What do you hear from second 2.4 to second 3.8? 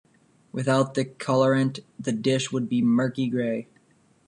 would be murky grey.